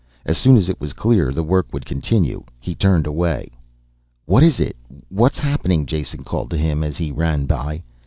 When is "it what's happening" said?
4.59-5.85